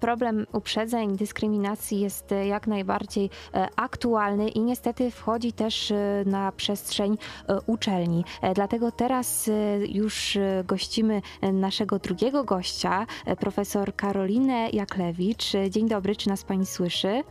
[0.00, 6.52] problem uprzedzeń, dyskryminacji jest e, jak najbardziej e, aktualny i niestety wchodzi też e, na
[6.52, 7.18] przestrzeń
[7.66, 8.24] uczelni.
[8.54, 9.50] Dlatego teraz
[9.88, 11.22] już gościmy
[11.52, 13.06] naszego drugiego gościa,
[13.40, 15.52] profesor Karolinę Jaklewicz.
[15.70, 17.22] Dzień dobry, czy nas pani słyszy?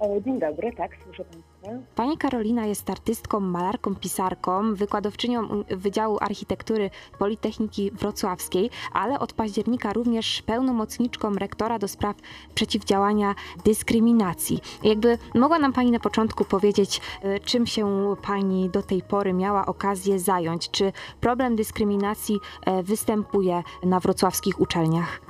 [0.00, 1.50] E, Dzień dobry, tak, słyszę Państwa.
[1.94, 10.42] Pani Karolina jest artystką, malarką, pisarką, wykładowczynią Wydziału Architektury Politechniki Wrocławskiej, ale od października również
[10.42, 12.16] pełnomocniczką rektora do spraw
[12.54, 14.60] przeciwdziałania dyskryminacji.
[14.82, 19.66] Jakby mogła nam Pani na początku powiedzieć, y, czym się Pani do tej pory miała
[19.66, 20.70] okazję zająć?
[20.70, 25.29] Czy problem dyskryminacji e, występuje na wrocławskich uczelniach?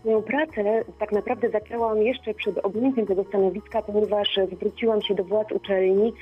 [0.00, 5.52] Swoją pracę tak naprawdę zaczęłam jeszcze przed objęciem tego stanowiska, ponieważ zwróciłam się do władz
[5.52, 6.12] uczelni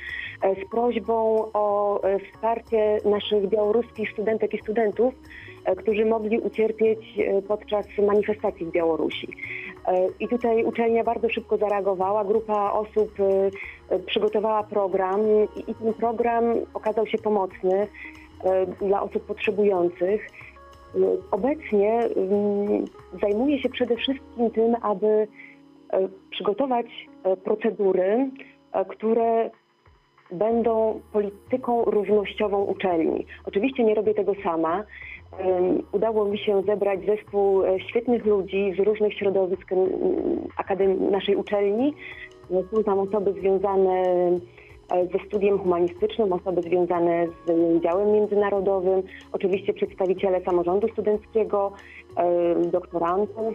[0.41, 5.13] e, z prośbą o e, wsparcie naszych białoruskich studentek i studentów,
[5.65, 6.99] e, którzy mogli ucierpieć
[7.47, 9.27] podczas manifestacji w Białorusi.
[10.19, 12.25] I tutaj uczelnia bardzo szybko zareagowała.
[12.25, 13.11] Grupa osób
[14.05, 15.21] przygotowała program
[15.67, 17.87] i ten program okazał się pomocny
[18.81, 20.27] dla osób potrzebujących.
[21.31, 22.85] Obecnie mm,
[23.21, 25.27] zajmuję się przede wszystkim tym, aby e,
[26.31, 26.85] przygotować
[27.43, 28.29] procedury,
[28.87, 29.49] które
[30.31, 33.25] będą polityką równościową uczelni.
[33.45, 34.83] Oczywiście nie robię tego sama.
[35.91, 39.67] Udało mi się zebrać zespół świetnych ludzi z różnych środowisk
[41.11, 41.93] naszej uczelni.
[42.49, 44.39] Są tam osoby związane e,
[44.89, 51.71] ze studiem humanistycznym, osoby związane z działem międzynarodowym, oczywiście przedstawiciele samorządu studenckiego,
[52.17, 53.53] e, doktorantów,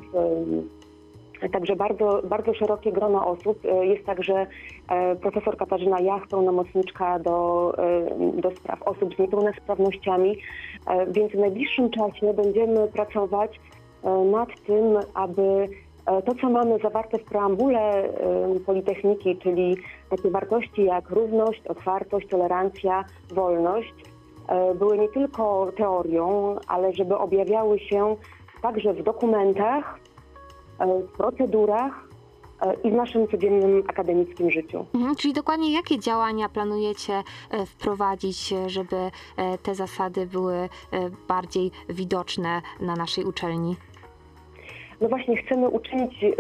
[1.43, 3.59] e, także bardzo, bardzo szerokie grono osób.
[3.65, 4.47] E, Jest także
[4.89, 10.39] e, profesor Katarzyna Jach, pełnomocniczka do, e, do spraw osób z niepełnosprawnościami,
[10.87, 13.61] E, więc w najbliższym czasie będziemy pracować
[14.05, 15.69] e, nad tym, aby e,
[16.05, 19.77] to, co mamy zawarte w preambule e, Politechniki, czyli
[20.11, 23.95] takie wartości jak równość, otwartość, tolerancja, wolność,
[24.49, 28.17] e, były nie tylko teorią, ale żeby objawiały się
[28.63, 29.99] także w dokumentach,
[30.79, 32.09] e, w procedurach
[32.61, 34.87] e, i w naszym codziennym akademickim życiu.
[34.95, 38.97] Mhm, czyli dokładnie jakie działania planujecie e, wprowadzić, e, żeby
[39.37, 40.69] e, te zasady były e,
[41.29, 43.77] bardziej widoczne na naszej uczelni?
[45.03, 46.35] No właśnie chcemy uczynić, y,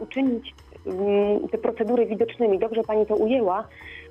[0.00, 0.54] uczynić
[0.86, 2.58] mm, te procedury widocznymi.
[2.58, 3.64] Dobrze Pani to ujęła,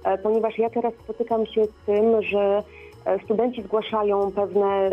[0.04, 2.64] e, ponieważ ja teraz spotykam się z tym, że
[3.06, 4.92] e, studenci zgłaszają pewne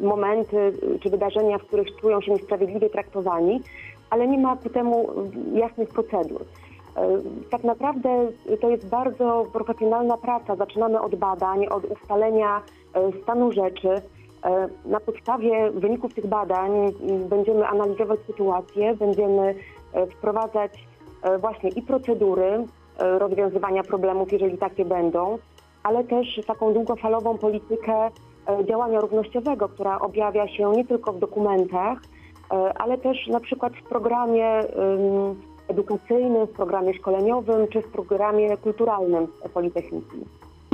[0.00, 3.60] y, momenty y, czy wydarzenia, w których czują się niesprawiedliwie traktowani,
[4.10, 5.08] ale nie ma ku temu
[5.52, 6.42] jasnych procedur.
[6.96, 7.08] E,
[7.50, 8.08] Tak naprawdę
[8.60, 10.56] to jest bardzo profesjonalna praca.
[10.56, 12.62] Zaczynamy od badań, od ustalenia
[13.22, 13.88] stanu rzeczy.
[14.44, 16.70] E, Na podstawie wyników tych badań
[17.28, 19.54] będziemy analizować sytuację, będziemy
[19.92, 20.72] e, wprowadzać
[21.22, 22.64] e, właśnie i procedury
[23.18, 25.38] rozwiązywania problemów, jeżeli takie będą,
[25.82, 28.10] ale też taką długofalową politykę
[28.68, 31.98] działania równościowego, która objawia się nie tylko w dokumentach,
[32.74, 34.62] ale też na przykład w programie
[35.68, 40.16] edukacyjnym, w programie szkoleniowym czy w programie kulturalnym Politechniki.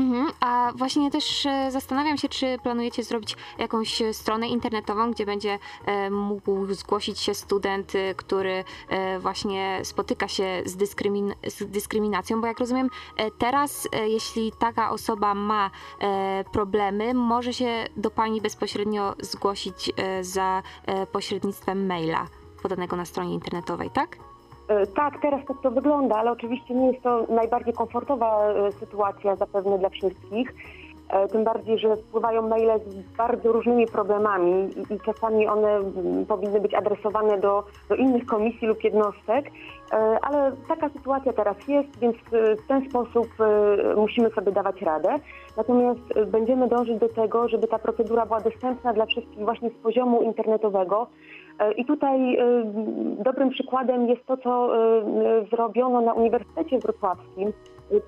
[0.07, 5.27] Mhm, a właśnie też e, zastanawiam się, czy planujecie zrobić jakąś e, stronę internetową, gdzie
[5.27, 8.65] będzie e, mógł zgłosić się student, który
[9.21, 12.91] właśnie spotyka się z, dyskrymin- z dyskryminacją, bo jak rozumiem,
[13.39, 15.71] teraz jeśli taka osoba ma
[16.53, 20.63] problemy, może się do Pani bezpośrednio zgłosić za
[21.13, 22.27] pośrednictwem maila
[22.63, 24.26] podanego na stronie internetowej, tak?
[24.69, 29.37] E, Tak, teraz tak to wygląda, ale oczywiście nie jest to najbardziej komfortowa e, sytuacja
[29.37, 30.55] zapewne dla wszystkich.
[31.09, 36.61] E, Tym bardziej, że wpływają maile z bardzo różnymi problemami i, czasami one mm, powinny
[36.61, 39.51] być adresowane do, do innych komisji lub jednostek,
[40.23, 42.17] ale taka sytuacja teraz jest, więc
[42.65, 43.29] w ten sposób
[43.97, 45.19] musimy sobie dawać radę.
[45.57, 50.23] Natomiast będziemy dążyć do tego, żeby ta procedura była dostępna dla wszystkich właśnie z poziomu
[50.23, 51.07] internetowego.
[51.59, 52.45] E, I tutaj e,
[53.25, 55.03] dobrym przykładem jest to, co e,
[55.51, 57.53] zrobiono na Uniwersytecie Wrocławskim.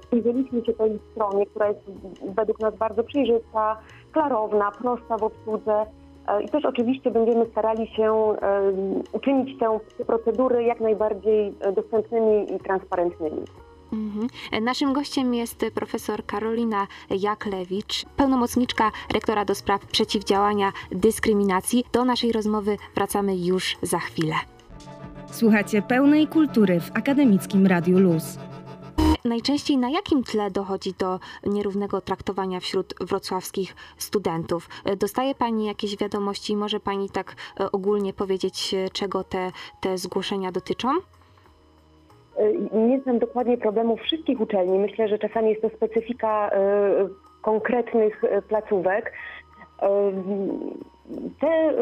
[0.07, 1.81] Przyjrzeliśmy się tej stronie, która jest
[2.37, 3.79] według nas bardzo przejrzysta,
[4.13, 5.87] klarowna, prosta w obsłudze.
[6.45, 8.35] I też oczywiście będziemy starali się
[9.13, 13.43] uczynić te procedury jak najbardziej dostępnymi i transparentnymi.
[13.93, 14.29] Mhm.
[14.65, 21.85] Naszym gościem jest profesor Karolina Jaklewicz, pełnomocniczka rektora do spraw przeciwdziałania dyskryminacji.
[21.93, 24.35] Do naszej rozmowy wracamy już za chwilę.
[25.31, 28.39] Słuchacie pełnej kultury w akademickim Radiu Luz.
[29.25, 34.69] najczęściej na jakim tle dochodzi do nierównego traktowania wśród wrocławskich studentów?
[34.99, 36.57] Dostaje Pani jakieś wiadomości?
[36.57, 40.89] Może Pani tak e, ogólnie powiedzieć, e, czego te, te zgłoszenia dotyczą?
[42.41, 44.79] Y, Nie znam dokładnie problemów wszystkich uczelni.
[44.79, 46.53] Myślę, że czasami jest to specyfika y,
[47.43, 49.13] konkretnych y, placówek.
[51.41, 51.73] Te,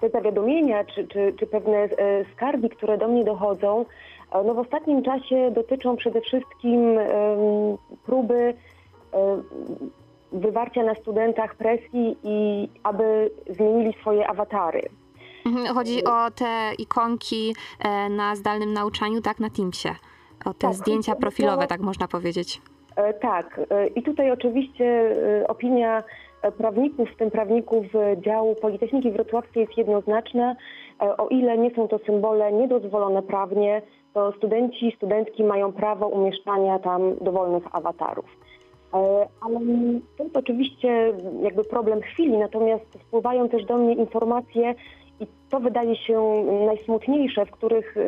[0.00, 1.88] te zawiadomienia czy, czy, czy pewne
[2.32, 3.84] skargi, które do mnie dochodzą,
[4.44, 6.98] no w ostatnim czasie dotyczą przede wszystkim
[8.06, 8.54] próby
[10.32, 14.82] wywarcia na studentach presji i aby zmienili swoje awatary.
[15.46, 19.88] Mhm, Chodzi o te ikonki e, na zdalnym nauczaniu, tak, na Teamsie.
[20.44, 22.60] O te Tak, zdjęcia profilowe, tak można powiedzieć.
[22.96, 23.60] E, Tak.
[23.70, 25.16] E, I tutaj oczywiście
[25.48, 26.02] opinia
[26.58, 27.86] prawników, w tym prawników
[28.26, 30.56] działu Politechniki Wrocławskiej jest jednoznaczna.
[31.18, 33.82] O ile nie są to symbole niedozwolone prawnie,
[34.14, 38.24] to studenci, studentki mają prawo umieszczania tam dowolnych awatarów.
[39.40, 39.60] Ale
[40.16, 44.74] to jest oczywiście jakby problem chwili, natomiast wpływają też do mnie informacje
[45.09, 45.09] i
[45.50, 48.00] to wydaje się najsmutniejsze, w których e,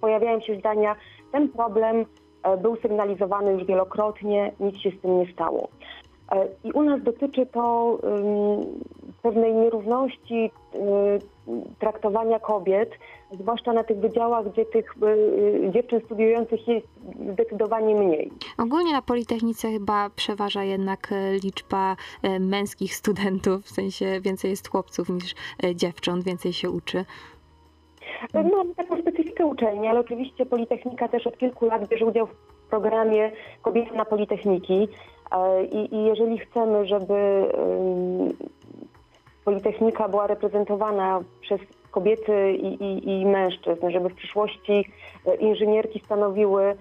[0.00, 0.96] pojawiają się zdania,
[1.32, 2.06] ten problem
[2.42, 5.68] e, był sygnalizowany już wielokrotnie, nic się z tym nie stało.
[6.32, 7.98] E, I u nas dotyczy to
[9.22, 10.78] pewnej nierówności y,
[11.78, 12.90] traktowania kobiet,
[13.32, 16.86] zwłaszcza na tych wydziałach, gdzie tych y, y, dziewczyn studiujących jest
[17.32, 18.30] zdecydowanie mniej.
[18.58, 21.96] Ogólnie na Politechnice chyba przeważa jednak e, liczba
[22.40, 25.34] męskich studentów, w sensie więcej jest chłopców niż
[25.74, 27.04] dziewcząt, więcej się uczy.
[28.34, 32.34] No, mamy taką specyfikę uczelni, ale oczywiście Politechnika też od kilku lat bierze udział w
[32.70, 33.32] programie
[33.62, 34.88] Kobiety na Politechniki
[35.30, 37.14] E, i, i jeżeli chcemy, żeby
[39.44, 41.60] Politechnika była reprezentowana przez
[41.90, 44.84] kobiety i, i, i mężczyzn, żeby w przyszłości
[45.26, 46.76] e, inżynierki stanowiły e,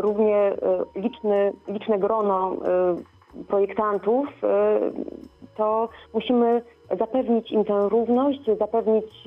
[0.00, 0.54] równie e,
[0.96, 2.56] liczny, liczne grono
[3.48, 4.28] projektantów,
[5.56, 6.62] to musimy
[6.98, 9.24] zapewnić im tę równość, zapewnić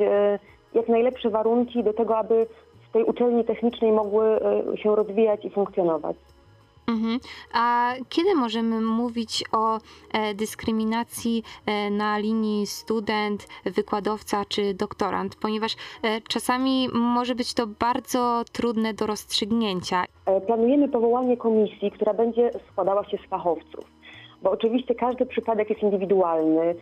[0.73, 2.47] jak najlepsze warunki do tego, aby
[2.89, 4.39] w tej uczelni technicznej mogły
[4.75, 6.17] się rozwijać i funkcjonować.
[6.87, 7.19] Mhm.
[7.53, 15.35] A kiedy możemy mówić o e, dyskryminacji e, na linii student, wykładowca czy doktorant?
[15.35, 20.03] Ponieważ e, czasami może być to bardzo trudne do rozstrzygnięcia.
[20.47, 23.85] Planujemy powołanie komisji, która będzie składała się z fachowców,
[24.41, 26.75] bo oczywiście każdy przypadek jest indywidualny.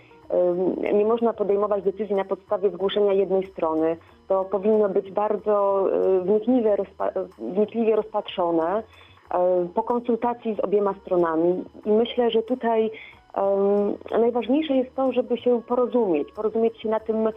[0.93, 3.97] Nie można podejmować decyzji na podstawie zgłoszenia jednej strony.
[4.27, 5.85] To powinno być bardzo
[6.17, 8.83] y, wnikliwie, rozpa- wnikliwie rozpatrzone
[9.75, 11.63] po konsultacji z obiema stronami.
[11.85, 12.91] I myślę, że tutaj
[14.19, 17.31] najważniejsze jest to, żeby się porozumieć, porozumieć się na tym e,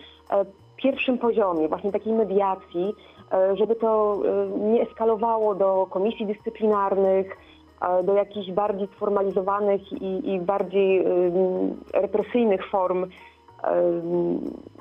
[0.82, 2.94] pierwszym poziomie, właśnie takiej mediacji,
[3.32, 7.36] e, żeby to e, nie eskalowało do komisji dyscyplinarnych,
[7.82, 11.04] e, do jakichś bardziej sformalizowanych i, i bardziej
[11.94, 13.06] represyjnych form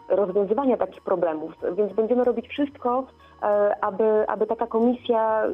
[0.10, 1.54] rozwiązywania takich problemów.
[1.78, 3.04] Więc będziemy robić wszystko,
[3.44, 5.50] e, aby, aby taka komisja e,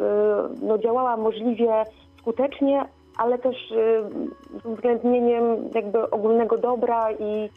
[0.62, 1.84] no, działała możliwie
[2.20, 2.86] skutecznie,
[3.18, 4.10] ale też e,
[4.62, 5.44] z uwzględnieniem
[5.76, 7.50] jakby ogólnego dobra i,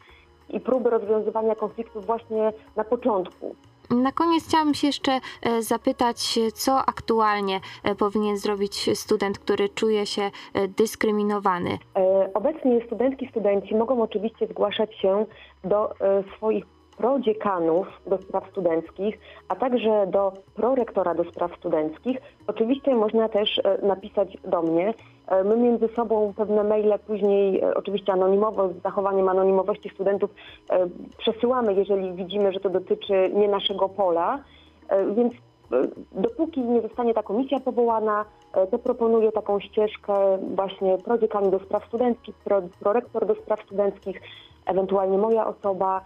[0.49, 3.55] i próby rozwiązywania konfliktów właśnie na początku.
[3.91, 5.21] Na koniec chciałam się jeszcze
[5.61, 7.61] zapytać, co aktualnie
[7.99, 10.31] powinien zrobić student, który czuje się
[10.69, 11.79] dyskryminowany.
[12.35, 15.27] Obecnie studentki, studenci mogą oczywiście zgłaszać się
[15.65, 15.95] do
[16.37, 16.65] swoich
[16.97, 22.19] prodziekanów do spraw studenckich, a także do prorektora do spraw studenckich.
[22.47, 24.95] Oczywiście można też e, napisać do mnie.
[25.27, 30.31] E, My między sobą pewne maile później, e, oczywiście anonimowo, z zachowaniem anonimowości studentów,
[31.19, 34.39] przesyłamy, jeżeli widzimy, że to dotyczy nie naszego pola.
[35.17, 35.33] Więc
[36.13, 38.25] dopóki nie zostanie ta komisja powołana,
[38.71, 44.21] to proponuję taką ścieżkę właśnie prodziekami do spraw studenckich, pro, prorektor do spraw studenckich,
[44.67, 46.05] ewentualnie moja osoba,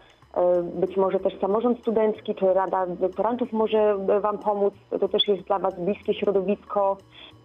[0.75, 4.75] być może też samorząd studencki, czy Rada Doktorantów może e, Wam pomóc.
[5.01, 6.97] To też jest dla Was bliskie środowisko.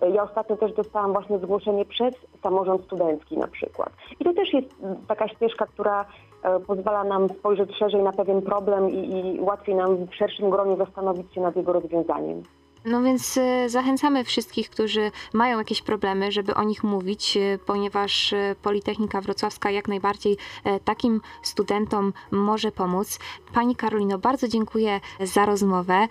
[0.01, 3.89] E, Ja ostatnio też dostałam właśnie zgłoszenie przez samorząd studencki na przykład.
[4.19, 4.75] I to też jest
[5.07, 6.05] taka ścieżka, która
[6.43, 10.77] e, pozwala nam spojrzeć szerzej na pewien problem i, i łatwiej nam w szerszym gronie
[10.77, 12.43] zastanowić się nad jego rozwiązaniem.
[12.85, 18.33] No więc e, zachęcamy wszystkich, którzy mają jakieś problemy, żeby o nich mówić, e, ponieważ
[18.33, 20.37] e, Politechnika Wrocławska jak najbardziej
[20.85, 23.19] takim studentom może pomóc.
[23.53, 26.07] Pani Karolino, bardzo dziękuję za rozmowę.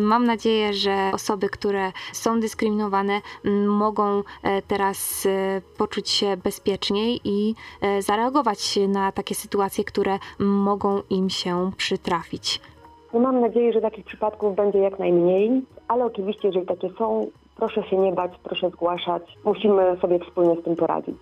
[0.00, 3.20] Mam nadzieję, że osoby, które są dyskryminowane,
[3.66, 4.22] mogą
[4.66, 5.28] teraz
[5.76, 7.54] poczuć się bezpieczniej i
[7.98, 12.60] zareagować na takie sytuacje, które mogą im się przytrafić.
[13.12, 17.26] No mam nadzieję, że takich przypadków będzie jak najmniej, ale oczywiście, jeżeli takie są,
[17.58, 19.22] Proszę się nie bać, proszę zgłaszać.
[19.44, 21.16] Musimy sobie wspólnie z tym poradzić.